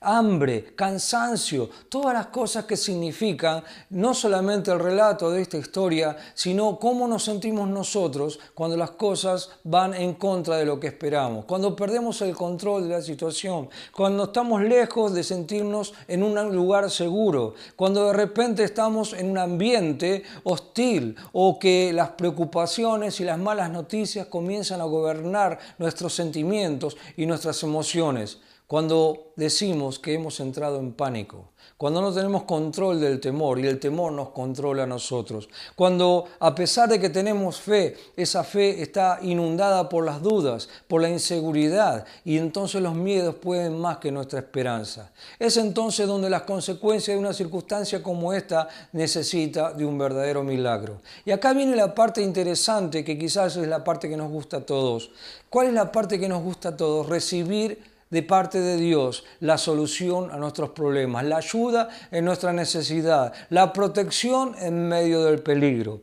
hambre, 0.00 0.74
cansancio, 0.74 1.68
todas 1.90 2.14
las 2.14 2.26
cosas 2.26 2.64
que 2.64 2.76
significan 2.76 3.62
no 3.90 4.14
solamente 4.14 4.70
el 4.70 4.78
relato 4.78 5.30
de 5.30 5.42
esta 5.42 5.58
historia, 5.58 6.16
sino 6.34 6.78
cómo 6.78 7.06
nos 7.06 7.24
sentimos 7.24 7.68
nosotros 7.68 8.38
cuando 8.54 8.76
las 8.76 8.92
cosas 8.92 9.50
van 9.62 9.92
en 9.92 10.14
contra 10.14 10.56
de 10.56 10.64
lo 10.64 10.80
que 10.80 10.86
esperamos, 10.86 11.44
cuando 11.44 11.76
perdemos 11.76 12.22
el 12.22 12.34
control 12.34 12.84
de 12.84 12.94
la 12.94 13.02
situación, 13.02 13.68
cuando 13.94 14.24
estamos 14.24 14.62
lejos 14.62 15.12
de 15.12 15.22
sentirnos 15.22 15.92
en 16.08 16.22
un 16.22 16.54
lugar 16.54 16.90
seguro, 16.90 17.54
cuando 17.76 18.06
de 18.06 18.14
repente 18.14 18.64
estamos 18.64 19.12
en 19.12 19.30
un 19.30 19.38
ambiente 19.38 20.22
hostil 20.44 21.14
o 21.32 21.58
que 21.58 21.92
las 21.92 22.10
preocupaciones 22.10 23.20
y 23.20 23.24
las 23.24 23.38
malas 23.38 23.70
noticias 23.70 24.26
comienzan 24.28 24.80
a 24.80 24.84
gobernar 24.84 25.58
nuestros 25.78 26.14
sentimientos 26.14 26.96
y 27.18 27.26
nuestras 27.26 27.62
emociones. 27.62 28.38
Cuando 28.70 29.32
decimos 29.34 29.98
que 29.98 30.14
hemos 30.14 30.38
entrado 30.38 30.78
en 30.78 30.92
pánico, 30.92 31.48
cuando 31.76 32.00
no 32.00 32.14
tenemos 32.14 32.44
control 32.44 33.00
del 33.00 33.18
temor 33.18 33.58
y 33.58 33.66
el 33.66 33.80
temor 33.80 34.12
nos 34.12 34.28
controla 34.28 34.84
a 34.84 34.86
nosotros, 34.86 35.48
cuando 35.74 36.26
a 36.38 36.54
pesar 36.54 36.88
de 36.88 37.00
que 37.00 37.08
tenemos 37.10 37.60
fe, 37.60 37.96
esa 38.16 38.44
fe 38.44 38.80
está 38.80 39.18
inundada 39.22 39.88
por 39.88 40.04
las 40.04 40.22
dudas, 40.22 40.68
por 40.86 41.02
la 41.02 41.08
inseguridad 41.08 42.06
y 42.24 42.38
entonces 42.38 42.80
los 42.80 42.94
miedos 42.94 43.34
pueden 43.34 43.76
más 43.76 43.98
que 43.98 44.12
nuestra 44.12 44.38
esperanza. 44.38 45.10
Es 45.40 45.56
entonces 45.56 46.06
donde 46.06 46.30
las 46.30 46.42
consecuencias 46.42 47.16
de 47.16 47.20
una 47.20 47.32
circunstancia 47.32 48.00
como 48.04 48.32
esta 48.32 48.68
necesita 48.92 49.72
de 49.72 49.84
un 49.84 49.98
verdadero 49.98 50.44
milagro. 50.44 51.00
Y 51.24 51.32
acá 51.32 51.54
viene 51.54 51.74
la 51.74 51.92
parte 51.92 52.22
interesante 52.22 53.02
que 53.02 53.18
quizás 53.18 53.56
es 53.56 53.66
la 53.66 53.82
parte 53.82 54.08
que 54.08 54.16
nos 54.16 54.30
gusta 54.30 54.58
a 54.58 54.64
todos. 54.64 55.10
¿Cuál 55.48 55.66
es 55.66 55.72
la 55.72 55.90
parte 55.90 56.20
que 56.20 56.28
nos 56.28 56.44
gusta 56.44 56.68
a 56.68 56.76
todos? 56.76 57.08
Recibir 57.08 57.90
de 58.10 58.22
parte 58.22 58.60
de 58.60 58.76
Dios 58.76 59.24
la 59.40 59.56
solución 59.56 60.30
a 60.30 60.36
nuestros 60.36 60.70
problemas, 60.70 61.24
la 61.24 61.38
ayuda 61.38 61.88
en 62.10 62.24
nuestra 62.24 62.52
necesidad, 62.52 63.32
la 63.48 63.72
protección 63.72 64.54
en 64.58 64.88
medio 64.88 65.24
del 65.24 65.40
peligro. 65.40 66.02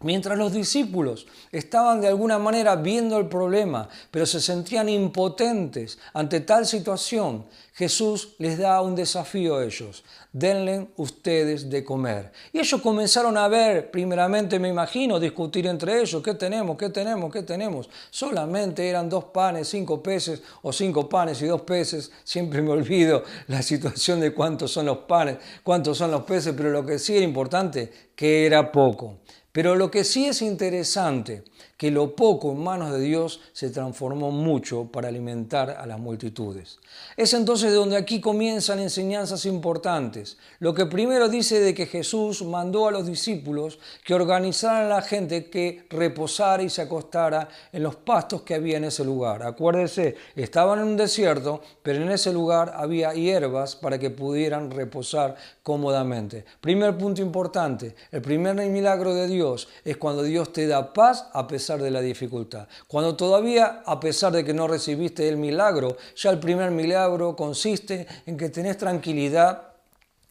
Mientras 0.00 0.38
los 0.38 0.52
discípulos 0.52 1.26
estaban 1.50 2.00
de 2.00 2.06
alguna 2.06 2.38
manera 2.38 2.76
viendo 2.76 3.18
el 3.18 3.26
problema, 3.26 3.88
pero 4.12 4.26
se 4.26 4.40
sentían 4.40 4.88
impotentes 4.88 5.98
ante 6.12 6.40
tal 6.40 6.66
situación, 6.66 7.46
Jesús 7.74 8.34
les 8.38 8.58
da 8.58 8.80
un 8.80 8.94
desafío 8.94 9.56
a 9.56 9.64
ellos. 9.64 10.04
Denle 10.32 10.88
ustedes 10.96 11.70
de 11.70 11.84
comer. 11.84 12.32
Y 12.52 12.58
ellos 12.58 12.80
comenzaron 12.80 13.36
a 13.36 13.48
ver, 13.48 13.90
primeramente 13.90 14.58
me 14.58 14.68
imagino, 14.68 15.18
discutir 15.18 15.66
entre 15.66 16.00
ellos, 16.00 16.22
¿qué 16.22 16.34
tenemos? 16.34 16.76
¿Qué 16.76 16.90
tenemos? 16.90 17.32
¿Qué 17.32 17.42
tenemos? 17.42 17.88
Solamente 18.10 18.88
eran 18.88 19.08
dos 19.08 19.26
panes, 19.26 19.68
cinco 19.68 20.02
peces, 20.02 20.42
o 20.62 20.72
cinco 20.72 21.08
panes 21.08 21.40
y 21.42 21.46
dos 21.46 21.62
peces. 21.62 22.10
Siempre 22.24 22.62
me 22.62 22.70
olvido 22.70 23.24
la 23.46 23.62
situación 23.62 24.20
de 24.20 24.32
cuántos 24.32 24.72
son 24.72 24.86
los 24.86 24.98
panes, 24.98 25.38
cuántos 25.62 25.98
son 25.98 26.10
los 26.10 26.22
peces, 26.22 26.54
pero 26.56 26.70
lo 26.70 26.84
que 26.84 26.98
sí 26.98 27.16
era 27.16 27.24
importante, 27.24 27.92
que 28.14 28.46
era 28.46 28.70
poco. 28.72 29.18
Pero 29.58 29.74
lo 29.74 29.90
que 29.90 30.04
sí 30.04 30.26
es 30.26 30.40
interesante, 30.40 31.42
que 31.78 31.92
lo 31.92 32.16
poco 32.16 32.50
en 32.50 32.62
manos 32.62 32.92
de 32.92 32.98
Dios 32.98 33.40
se 33.52 33.70
transformó 33.70 34.32
mucho 34.32 34.86
para 34.90 35.08
alimentar 35.08 35.70
a 35.70 35.86
las 35.86 36.00
multitudes. 36.00 36.80
Es 37.16 37.32
entonces 37.34 37.70
de 37.70 37.76
donde 37.76 37.96
aquí 37.96 38.20
comienzan 38.20 38.80
enseñanzas 38.80 39.46
importantes. 39.46 40.38
Lo 40.58 40.74
que 40.74 40.86
primero 40.86 41.28
dice 41.28 41.60
de 41.60 41.74
que 41.74 41.86
Jesús 41.86 42.42
mandó 42.42 42.88
a 42.88 42.90
los 42.90 43.06
discípulos 43.06 43.78
que 44.04 44.12
organizaran 44.12 44.86
a 44.86 44.96
la 44.96 45.02
gente 45.02 45.48
que 45.50 45.86
reposara 45.88 46.64
y 46.64 46.68
se 46.68 46.82
acostara 46.82 47.48
en 47.72 47.84
los 47.84 47.94
pastos 47.94 48.42
que 48.42 48.56
había 48.56 48.78
en 48.78 48.84
ese 48.84 49.04
lugar. 49.04 49.44
Acuérdense, 49.44 50.16
estaban 50.34 50.80
en 50.80 50.86
un 50.86 50.96
desierto, 50.96 51.62
pero 51.84 52.02
en 52.02 52.10
ese 52.10 52.32
lugar 52.32 52.72
había 52.74 53.14
hierbas 53.14 53.76
para 53.76 54.00
que 54.00 54.10
pudieran 54.10 54.72
reposar 54.72 55.36
cómodamente. 55.62 56.44
Primer 56.60 56.98
punto 56.98 57.22
importante, 57.22 57.94
el 58.10 58.20
primer 58.20 58.56
milagro 58.56 59.14
de 59.14 59.28
Dios 59.28 59.68
es 59.84 59.96
cuando 59.96 60.24
Dios 60.24 60.52
te 60.52 60.66
da 60.66 60.92
paz 60.92 61.28
a 61.32 61.46
pesar 61.46 61.67
de 61.76 61.90
la 61.90 62.00
dificultad. 62.00 62.68
Cuando 62.86 63.16
todavía, 63.16 63.82
a 63.84 64.00
pesar 64.00 64.32
de 64.32 64.44
que 64.44 64.54
no 64.54 64.66
recibiste 64.66 65.28
el 65.28 65.36
milagro, 65.36 65.96
ya 66.16 66.30
el 66.30 66.38
primer 66.38 66.70
milagro 66.70 67.36
consiste 67.36 68.06
en 68.24 68.36
que 68.36 68.48
tenés 68.48 68.78
tranquilidad 68.78 69.64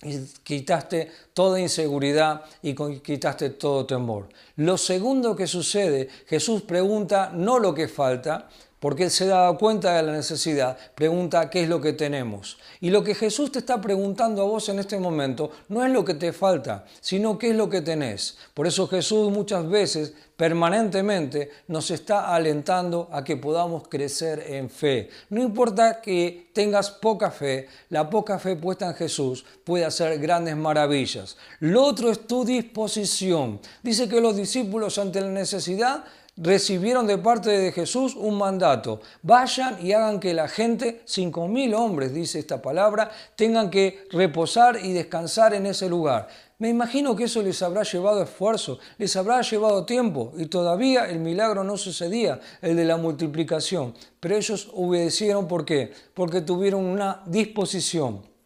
y 0.04 0.20
quitaste 0.44 1.12
toda 1.34 1.60
inseguridad 1.60 2.44
y 2.62 2.74
quitaste 2.74 3.52
todo 3.52 3.86
temor. 3.86 4.30
Lo 4.58 4.78
segundo 4.78 5.36
que 5.36 5.48
sucede, 5.48 6.08
Jesús 6.28 6.62
pregunta 6.62 7.32
no 7.34 7.60
lo 7.60 7.74
que 7.74 7.88
falta, 7.88 8.48
porque 8.80 9.06
Él 9.06 9.12
se 9.12 9.26
da 9.26 9.52
cuenta 9.58 9.94
de 9.94 10.04
la 10.04 10.12
necesidad, 10.12 10.78
pregunta 10.94 11.50
qué 11.50 11.64
es 11.64 11.70
lo 11.70 11.82
que 11.82 11.94
tenemos. 11.94 12.58
Y 12.80 12.92
lo 12.92 13.04
que 13.04 13.16
Jesús 13.16 13.52
te 13.52 13.60
está 13.60 13.82
preguntando 13.82 14.42
a 14.42 14.46
vos 14.46 14.70
en 14.70 14.80
este 14.80 15.00
momento 15.00 15.52
no 15.70 15.84
es 15.84 15.92
lo 15.92 16.06
que 16.06 16.14
te 16.14 16.32
falta, 16.32 16.86
sino 17.02 17.40
qué 17.40 17.50
es 17.50 17.56
lo 17.56 17.70
que 17.70 17.82
tenés. 17.82 18.38
Por 18.54 18.68
eso 18.68 18.88
Jesús 18.88 19.32
muchas 19.32 19.68
veces, 19.68 20.14
permanentemente, 20.36 21.50
nos 21.68 21.90
está 21.90 22.36
alentando 22.36 23.10
a 23.12 23.24
que 23.24 23.38
podamos 23.38 23.88
crecer 23.88 24.44
en 24.48 24.70
fe. 24.70 25.10
No 25.30 25.42
importa 25.42 26.00
que 26.00 26.50
tengas 26.54 26.92
poca 26.92 27.32
fe, 27.32 27.68
la 27.90 28.08
poca 28.08 28.38
fe 28.38 28.56
puesta 28.56 28.88
en 28.88 28.94
Jesús 28.94 29.44
puede 29.64 29.86
hacer 29.86 30.20
grandes 30.20 30.56
maravillas. 30.56 31.36
Lo 31.60 31.84
otro 31.84 32.12
es 32.12 32.28
tu 32.28 32.46
disposición. 32.46 33.60
Dice 33.82 34.08
que 34.08 34.22
los 34.22 34.36
discípulos 34.36 35.00
ante 35.00 35.22
la 35.22 35.30
necesidad 35.30 36.04
recibieron 36.38 37.08
de 37.08 37.18
parte 37.18 37.50
de 37.50 37.72
Jesús 37.72 38.16
un 38.16 38.38
mandato. 38.38 39.02
Vayan 39.24 39.84
y 39.84 39.92
hagan 39.92 40.20
que 40.20 40.34
la 40.34 40.48
gente, 40.48 41.02
cinco 41.06 41.48
mil 41.48 41.74
hombres, 41.74 42.14
dice 42.14 42.40
esta 42.40 42.62
palabra, 42.62 43.12
tengan 43.36 43.70
que 43.70 44.08
reposar 44.12 44.80
y 44.84 44.94
descansar 44.94 45.54
en 45.54 45.66
ese 45.66 45.90
lugar. 45.90 46.28
Me 46.60 46.70
imagino 46.70 47.16
que 47.16 47.26
eso 47.26 47.44
les 47.44 47.62
habrá 47.62 47.84
llevado 47.84 48.24
esfuerzo, 48.24 48.80
les 48.98 49.16
habrá 49.16 49.42
llevado 49.42 49.86
tiempo 49.86 50.34
y 50.38 50.48
todavía 50.48 51.06
el 51.06 51.20
milagro 51.20 51.64
no 51.64 51.78
sucedía, 51.78 52.40
el 52.62 52.76
de 52.76 52.86
la 52.86 52.98
multiplicación. 52.98 53.94
Pero 54.20 54.36
ellos 54.36 54.72
obedecieron, 54.74 55.48
¿por 55.48 55.66
qué? 55.66 55.92
Porque 56.16 56.42
tuvieron 56.42 56.84
una 56.84 57.22
disposición. 57.28 58.37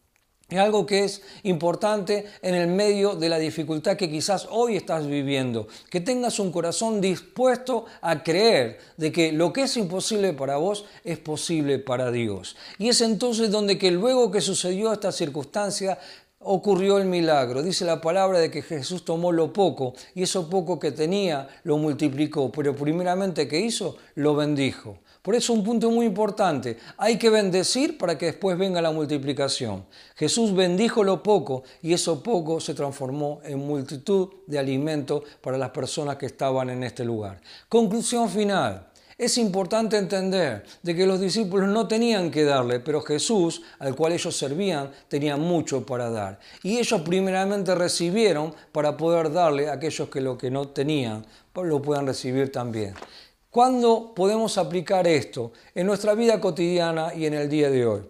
Algo 0.58 0.86
que 0.86 1.06
es 1.06 1.22
importante 1.44 2.26
en 2.42 2.56
el 2.56 2.68
medio 2.68 3.16
de 3.16 3.30
la 3.30 3.40
dificultad 3.40 3.96
que 3.96 4.10
quizás 4.10 4.48
hoy 4.50 4.76
estás 4.76 5.08
viviendo. 5.08 5.68
Que 5.90 6.02
tengas 6.02 6.40
un 6.40 6.52
corazón 6.52 7.00
dispuesto 7.00 7.86
a 8.02 8.22
creer 8.22 8.80
de 8.98 9.12
que 9.12 9.32
lo 9.32 9.54
que 9.54 9.64
es 9.64 9.78
imposible 9.78 10.34
para 10.34 10.58
vos 10.58 10.86
es 11.04 11.20
posible 11.20 11.80
para 11.80 12.12
Dios. 12.12 12.56
Y 12.78 12.90
es 12.90 13.02
entonces 13.02 13.50
donde 13.50 13.78
que 13.78 13.92
luego 13.92 14.32
que 14.32 14.42
sucedió 14.42 14.92
esta 14.92 15.12
circunstancia 15.12 15.98
ocurrió 16.40 16.98
el 16.98 17.06
milagro. 17.06 17.64
Dice 17.64 17.86
la 17.86 18.02
palabra 18.02 18.40
de 18.40 18.52
que 18.52 18.62
Jesús 18.62 19.06
tomó 19.06 19.32
lo 19.32 19.54
poco 19.54 19.94
y 20.16 20.24
eso 20.24 20.50
poco 20.50 20.80
que 20.80 20.92
tenía 20.92 21.48
lo 21.64 21.78
multiplicó. 21.78 22.52
Pero 22.52 22.76
primeramente 22.76 23.48
que 23.48 23.60
hizo, 23.60 23.98
lo 24.16 24.36
bendijo. 24.36 24.98
Por 25.22 25.36
eso 25.36 25.54
un 25.54 25.64
punto 25.64 25.92
muy 25.92 26.08
importante, 26.08 26.78
hay 26.98 27.20
que 27.20 27.30
bendecir 27.30 27.96
para 27.98 28.18
que 28.18 28.26
después 28.28 28.58
venga 28.58 28.82
la 28.82 28.92
multiplicación. 28.92 29.86
Jesús 30.16 30.56
bendijo 30.56 31.04
lo 31.04 31.22
poco 31.22 31.64
y 31.84 31.94
eso 31.94 32.24
poco 32.24 32.60
se 32.60 32.74
transformó 32.74 33.40
en 33.44 33.60
multitud 33.60 34.30
de 34.48 34.58
alimento 34.58 35.24
para 35.42 35.60
las 35.60 35.70
personas 35.70 36.18
que 36.18 36.26
estaban 36.26 36.72
en 36.72 36.84
este 36.84 37.06
lugar. 37.06 37.40
Conclusión 37.70 38.30
final. 38.30 38.88
Es 39.16 39.38
importante 39.38 39.98
entender 39.98 40.64
de 40.82 40.96
que 40.96 41.06
los 41.06 41.22
discípulos 41.22 41.70
no 41.70 41.88
tenían 41.88 42.32
que 42.32 42.44
darle, 42.44 42.80
pero 42.80 43.04
Jesús, 43.04 43.62
al 43.78 43.96
cual 43.96 44.14
ellos 44.14 44.36
servían, 44.36 44.90
tenía 45.08 45.38
mucho 45.38 45.86
para 45.86 46.10
dar. 46.10 46.40
Y 46.64 46.80
ellos 46.80 47.02
primeramente 47.02 47.76
recibieron 47.76 48.56
para 48.72 48.98
poder 48.98 49.32
darle 49.32 49.70
a 49.70 49.74
aquellos 49.74 50.10
que 50.10 50.22
lo 50.22 50.40
que 50.40 50.50
no 50.50 50.70
tenían, 50.70 51.24
lo 51.54 51.80
puedan 51.84 52.08
recibir 52.08 52.52
también. 52.52 52.96
¿Cuándo 53.52 54.14
podemos 54.16 54.58
aplicar 54.58 55.06
esto 55.08 55.52
en 55.76 55.86
nuestra 55.86 56.14
vida 56.14 56.40
cotidiana 56.40 57.14
y 57.14 57.26
en 57.26 57.34
el 57.34 57.50
día 57.50 57.70
de 57.70 57.86
hoy? 57.86 58.02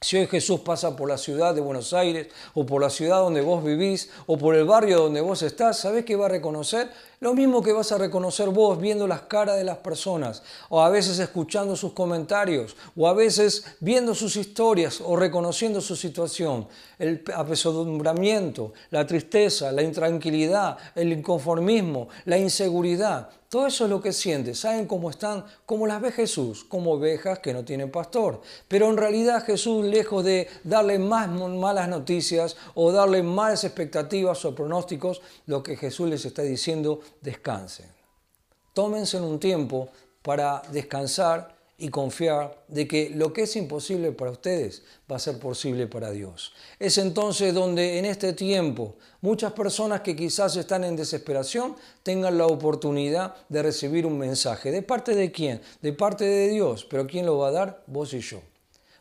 Si 0.00 0.16
hoy 0.16 0.26
Jesús 0.26 0.60
pasa 0.60 0.96
por 0.96 1.06
la 1.06 1.18
ciudad 1.18 1.54
de 1.54 1.60
Buenos 1.60 1.92
Aires 1.92 2.28
o 2.54 2.64
por 2.64 2.80
la 2.80 2.88
ciudad 2.88 3.18
donde 3.18 3.42
vos 3.42 3.62
vivís 3.62 4.08
o 4.26 4.38
por 4.38 4.54
el 4.54 4.64
barrio 4.64 5.00
donde 5.00 5.20
vos 5.20 5.42
estás, 5.42 5.78
¿sabés 5.78 6.06
qué 6.06 6.16
va 6.16 6.26
a 6.26 6.30
reconocer? 6.30 6.90
Lo 7.20 7.34
mismo 7.34 7.62
que 7.62 7.72
vas 7.72 7.92
a 7.92 7.98
reconocer 7.98 8.48
vos 8.48 8.80
viendo 8.80 9.06
las 9.06 9.22
caras 9.22 9.56
de 9.56 9.64
las 9.64 9.78
personas 9.78 10.42
o 10.70 10.82
a 10.82 10.88
veces 10.88 11.18
escuchando 11.18 11.76
sus 11.76 11.92
comentarios 11.92 12.74
o 12.96 13.06
a 13.06 13.12
veces 13.12 13.64
viendo 13.80 14.14
sus 14.14 14.36
historias 14.36 15.02
o 15.02 15.14
reconociendo 15.14 15.82
su 15.82 15.94
situación. 15.94 16.68
El 16.98 17.22
apesadumbramiento, 17.34 18.72
la 18.90 19.06
tristeza, 19.06 19.72
la 19.72 19.82
intranquilidad, 19.82 20.78
el 20.94 21.12
inconformismo, 21.12 22.08
la 22.24 22.38
inseguridad. 22.38 23.28
Todo 23.54 23.68
eso 23.68 23.84
es 23.84 23.90
lo 23.90 24.02
que 24.02 24.12
sientes. 24.12 24.58
¿Saben 24.58 24.84
cómo 24.84 25.10
están? 25.10 25.44
Como 25.64 25.86
las 25.86 26.02
ve 26.02 26.10
Jesús, 26.10 26.64
como 26.64 26.94
ovejas 26.94 27.38
que 27.38 27.54
no 27.54 27.64
tienen 27.64 27.88
pastor. 27.88 28.40
Pero 28.66 28.90
en 28.90 28.96
realidad 28.96 29.44
Jesús, 29.44 29.84
lejos 29.84 30.24
de 30.24 30.48
darle 30.64 30.98
más 30.98 31.28
malas 31.28 31.88
noticias 31.88 32.56
o 32.74 32.90
darle 32.90 33.22
malas 33.22 33.62
expectativas 33.62 34.44
o 34.44 34.56
pronósticos, 34.56 35.22
lo 35.46 35.62
que 35.62 35.76
Jesús 35.76 36.10
les 36.10 36.24
está 36.24 36.42
diciendo, 36.42 36.98
descansen. 37.20 37.86
Tómense 38.72 39.20
un 39.20 39.38
tiempo 39.38 39.88
para 40.20 40.60
descansar 40.72 41.53
y 41.76 41.88
confiar 41.88 42.64
de 42.68 42.86
que 42.86 43.10
lo 43.10 43.32
que 43.32 43.42
es 43.42 43.56
imposible 43.56 44.12
para 44.12 44.30
ustedes 44.30 44.82
va 45.10 45.16
a 45.16 45.18
ser 45.18 45.38
posible 45.38 45.86
para 45.86 46.10
Dios. 46.10 46.52
Es 46.78 46.98
entonces 46.98 47.52
donde 47.52 47.98
en 47.98 48.04
este 48.04 48.32
tiempo 48.32 48.96
muchas 49.20 49.52
personas 49.52 50.02
que 50.02 50.14
quizás 50.14 50.56
están 50.56 50.84
en 50.84 50.96
desesperación 50.96 51.76
tengan 52.02 52.38
la 52.38 52.46
oportunidad 52.46 53.34
de 53.48 53.62
recibir 53.62 54.06
un 54.06 54.18
mensaje. 54.18 54.70
¿De 54.70 54.82
parte 54.82 55.14
de 55.14 55.32
quién? 55.32 55.60
De 55.82 55.92
parte 55.92 56.24
de 56.24 56.48
Dios. 56.48 56.86
¿Pero 56.88 57.06
quién 57.06 57.26
lo 57.26 57.38
va 57.38 57.48
a 57.48 57.52
dar? 57.52 57.82
Vos 57.86 58.14
y 58.14 58.20
yo. 58.20 58.40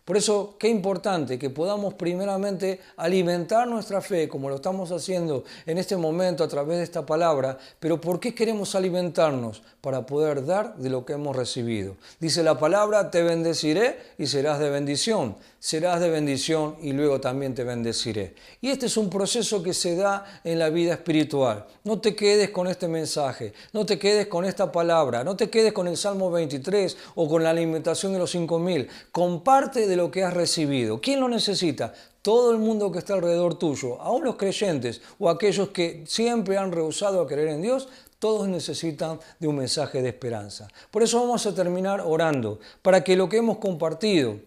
Por 0.05 0.17
eso, 0.17 0.55
qué 0.59 0.67
importante 0.67 1.39
que 1.39 1.49
podamos 1.49 1.93
primeramente 1.93 2.81
alimentar 2.97 3.67
nuestra 3.69 4.01
fe, 4.01 4.27
como 4.27 4.49
lo 4.49 4.55
estamos 4.55 4.91
haciendo 4.91 5.45
en 5.65 5.77
este 5.77 5.95
momento 5.95 6.43
a 6.43 6.49
través 6.49 6.79
de 6.79 6.83
esta 6.83 7.05
palabra, 7.05 7.57
pero 7.79 8.01
¿por 8.01 8.19
qué 8.19 8.35
queremos 8.35 8.75
alimentarnos? 8.75 9.63
Para 9.79 10.05
poder 10.05 10.45
dar 10.45 10.75
de 10.75 10.89
lo 10.89 11.05
que 11.05 11.13
hemos 11.13 11.35
recibido. 11.35 11.95
Dice 12.19 12.43
la 12.43 12.59
palabra, 12.59 13.11
te 13.11 13.23
bendeciré 13.23 13.97
y 14.17 14.27
serás 14.27 14.59
de 14.59 14.69
bendición. 14.69 15.37
Serás 15.63 16.01
de 16.01 16.09
bendición 16.09 16.75
y 16.81 16.91
luego 16.91 17.21
también 17.21 17.55
te 17.55 17.63
bendeciré. 17.63 18.35
Y 18.59 18.69
este 18.69 18.87
es 18.87 18.97
un 18.97 19.09
proceso 19.09 19.63
que 19.63 19.73
se 19.73 19.95
da 19.95 20.41
en 20.43 20.59
la 20.59 20.69
vida 20.69 20.91
espiritual. 20.91 21.65
No 21.85 22.01
te 22.01 22.17
quedes 22.17 22.49
con 22.49 22.67
este 22.67 22.89
mensaje, 22.89 23.53
no 23.71 23.85
te 23.85 23.97
quedes 23.97 24.27
con 24.27 24.43
esta 24.43 24.73
palabra, 24.73 25.23
no 25.23 25.37
te 25.37 25.49
quedes 25.49 25.71
con 25.71 25.87
el 25.87 25.95
Salmo 25.95 26.29
23 26.31 26.97
o 27.15 27.29
con 27.29 27.43
la 27.43 27.51
alimentación 27.51 28.11
de 28.11 28.19
los 28.19 28.31
5000. 28.31 28.89
Comparte 29.13 29.87
de 29.87 29.92
lo 29.95 30.11
que 30.11 30.23
has 30.23 30.33
recibido. 30.33 31.01
¿Quién 31.01 31.19
lo 31.19 31.29
necesita? 31.29 31.93
Todo 32.21 32.51
el 32.51 32.57
mundo 32.57 32.91
que 32.91 32.99
está 32.99 33.15
alrededor 33.15 33.55
tuyo, 33.55 34.01
aún 34.01 34.23
los 34.23 34.35
creyentes 34.35 35.01
o 35.19 35.29
aquellos 35.29 35.69
que 35.69 36.03
siempre 36.07 36.57
han 36.57 36.71
rehusado 36.71 37.21
a 37.21 37.27
creer 37.27 37.49
en 37.49 37.61
Dios, 37.61 37.89
todos 38.19 38.47
necesitan 38.47 39.19
de 39.39 39.47
un 39.49 39.57
mensaje 39.57 40.01
de 40.01 40.07
esperanza. 40.09 40.69
Por 40.89 41.03
eso 41.03 41.19
vamos 41.19 41.45
a 41.45 41.53
terminar 41.53 42.01
orando, 42.05 42.59
para 42.81 43.03
que 43.03 43.17
lo 43.17 43.27
que 43.27 43.37
hemos 43.37 43.57
compartido, 43.57 44.37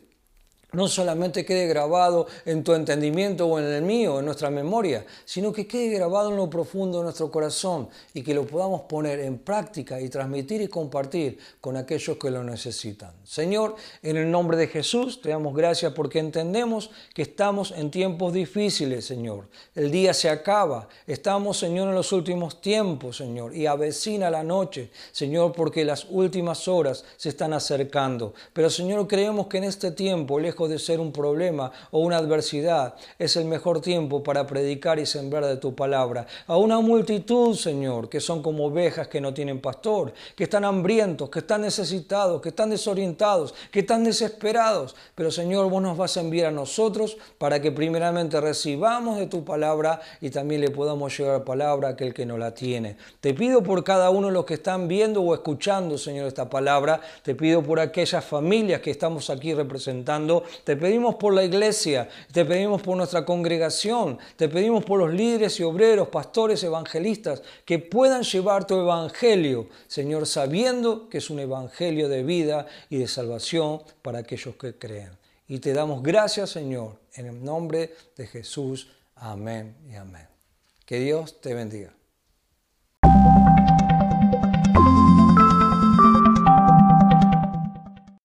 no 0.77 0.89
solamente 0.89 1.45
quede 1.45 1.67
grabado 1.67 2.27
en 2.45 2.63
tu 2.63 2.75
entendimiento 2.75 3.47
o 3.47 3.59
en 3.59 3.65
el 3.65 3.83
mío, 3.83 4.19
en 4.19 4.27
nuestra 4.27 4.51
memoria, 4.51 5.07
sino 5.25 5.53
que 5.53 5.67
quede 5.67 5.89
grabado 5.89 6.31
en 6.31 6.37
lo 6.37 6.51
profundo 6.51 6.99
de 6.99 7.05
nuestro 7.05 7.31
corazón 7.31 7.89
y 8.13 8.23
que 8.23 8.35
lo 8.35 8.47
podamos 8.47 8.83
poner 8.83 9.21
en 9.21 9.39
práctica 9.39 10.01
y 10.01 10.09
transmitir 10.11 10.61
y 10.61 10.69
compartir 10.69 11.39
con 11.61 11.77
aquellos 11.77 12.19
que 12.19 12.31
lo 12.31 12.45
necesitan. 12.45 13.13
Señor, 13.25 13.77
en 14.03 14.19
el 14.19 14.31
nombre 14.31 14.57
de 14.57 14.69
Jesús 14.69 15.21
te 15.23 15.31
damos 15.31 15.55
gracias 15.57 15.95
porque 15.95 16.19
entendemos 16.19 16.91
que 17.15 17.23
estamos 17.23 17.71
en 17.71 17.91
tiempos 17.91 18.35
difíciles, 18.35 19.07
Señor. 19.07 19.49
El 19.75 19.91
día 19.91 20.13
se 20.13 20.29
acaba, 20.29 20.89
estamos, 21.07 21.57
Señor, 21.57 21.89
en 21.89 21.95
los 21.95 22.13
últimos 22.13 22.61
tiempos, 22.61 23.17
Señor, 23.17 23.57
y 23.57 23.67
avecina 23.67 24.31
la 24.31 24.43
noche, 24.43 24.91
Señor, 25.13 25.53
porque 25.53 25.85
las 25.85 26.07
últimas 26.11 26.69
horas 26.69 27.05
se 27.17 27.31
están 27.31 27.55
acercando. 27.55 28.35
Pero, 28.53 28.69
Señor, 28.69 29.07
creemos 29.09 29.47
que 29.47 29.59
en 29.59 29.65
este 29.65 29.91
tiempo, 29.91 30.39
lejos 30.39 30.66
de 30.69 30.79
ser 30.79 31.01
un 31.01 31.13
problema 31.13 31.71
o 31.91 32.01
una 32.01 32.19
adversidad, 32.19 32.95
es 33.19 33.37
el 33.37 33.45
mejor 33.45 33.81
tiempo 33.81 34.23
para 34.23 34.47
predicar 34.47 34.99
y 34.99 35.07
sembrar 35.07 35.45
de 35.47 35.57
tu 35.57 35.75
palabra. 35.75 36.27
A 36.47 36.57
una 36.57 36.81
multitud, 36.81 37.55
Señor, 37.55 38.09
que 38.09 38.21
son 38.21 38.43
como 38.43 38.67
ovejas 38.67 39.09
que 39.09 39.21
no 39.21 39.35
tienen 39.35 39.61
pastor, 39.61 40.13
que 40.35 40.45
están 40.45 40.65
hambrientos, 40.65 41.31
que 41.31 41.41
están 41.41 41.63
necesitados, 41.63 42.41
que 42.41 42.51
están 42.51 42.71
desorientados, 42.71 43.55
que 43.71 43.81
están 43.81 44.05
desesperados. 44.05 44.95
Pero, 45.15 45.31
Señor, 45.31 45.69
vos 45.71 45.83
nos 45.83 45.97
vas 45.97 46.17
a 46.17 46.21
enviar 46.21 46.47
a 46.49 46.51
nosotros 46.51 47.17
para 47.39 47.61
que 47.61 47.73
primeramente 47.73 48.41
recibamos 48.41 49.19
de 49.19 49.27
tu 49.27 49.45
palabra 49.45 50.01
y 50.21 50.31
también 50.31 50.61
le 50.61 50.71
podamos 50.71 51.17
llevar 51.17 51.45
palabra 51.45 51.89
a 51.89 51.91
aquel 51.93 52.15
que 52.15 52.27
no 52.27 52.39
la 52.39 52.55
tiene. 52.55 52.97
Te 53.21 53.35
pido 53.35 53.63
por 53.63 53.85
cada 53.85 54.11
uno 54.11 54.29
de 54.29 54.33
los 54.33 54.45
que 54.45 54.55
están 54.55 54.89
viendo 54.89 55.23
o 55.23 55.35
escuchando, 55.35 55.99
Señor, 55.99 56.27
esta 56.27 56.49
palabra. 56.49 57.01
Te 57.23 57.35
pido 57.35 57.63
por 57.63 57.81
aquellas 57.81 58.25
familias 58.25 58.81
que 58.81 58.91
estamos 58.91 59.31
aquí 59.31 59.55
representando 59.55 60.45
te 60.65 60.77
pedimos 60.77 61.17
por 61.17 61.35
la 61.35 61.45
iglesia, 61.45 62.09
te 62.33 62.45
pedimos 62.45 62.83
por 62.83 62.97
nuestra 62.97 63.25
congregación, 63.25 64.19
te 64.37 64.49
pedimos 64.49 64.85
por 64.85 64.99
los 64.99 65.13
líderes 65.13 65.59
y 65.61 65.63
obreros, 65.63 66.09
pastores, 66.09 66.63
evangelistas, 66.63 67.43
que 67.65 67.79
puedan 67.79 68.23
llevar 68.23 68.67
tu 68.67 68.81
evangelio, 68.81 69.69
Señor, 69.87 70.27
sabiendo 70.27 71.09
que 71.09 71.19
es 71.19 71.31
un 71.31 71.41
evangelio 71.41 72.09
de 72.09 72.23
vida 72.23 72.67
y 72.91 72.99
de 72.99 73.09
salvación 73.09 73.83
para 74.03 74.21
aquellos 74.21 74.57
que 74.57 74.75
crean. 74.75 75.17
Y 75.49 75.59
te 75.59 75.73
damos 75.73 76.03
gracias, 76.03 76.51
Señor, 76.51 76.99
en 77.15 77.27
el 77.27 77.45
nombre 77.45 77.95
de 78.17 78.27
Jesús. 78.27 78.89
Amén 79.15 79.75
y 79.91 79.95
amén. 79.95 80.27
Que 80.85 81.01
Dios 81.01 81.41
te 81.41 81.55
bendiga. 81.55 81.96